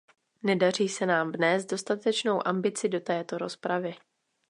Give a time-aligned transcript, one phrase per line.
[0.43, 3.95] Nedaří se nám vnést dostatečnou ambici do této rozpravy.